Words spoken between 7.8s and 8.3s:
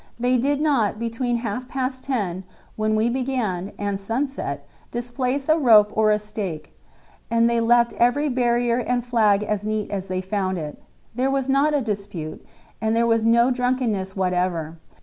every